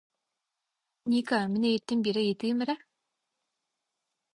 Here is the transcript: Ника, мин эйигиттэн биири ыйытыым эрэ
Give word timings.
Ника, 1.11 1.39
мин 1.51 1.63
эйигиттэн 1.69 1.99
биири 2.03 2.21
ыйытыым 2.27 2.59
эрэ 2.63 2.75